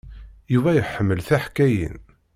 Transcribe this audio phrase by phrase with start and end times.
[0.53, 1.97] Yuba iḥemmel tiḥkayin.